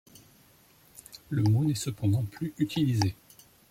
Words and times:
Le 1.29 1.43
mot 1.43 1.63
n'est 1.63 1.75
cependant 1.75 2.23
plus 2.23 2.55
utilisé. 2.57 3.13